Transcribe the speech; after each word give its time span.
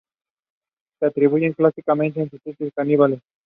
Se 0.97 1.05
le 1.05 1.09
atribuyen 1.09 1.53
clásicamente 1.53 2.21
instintos 2.21 2.71
caníbales. 2.75 3.21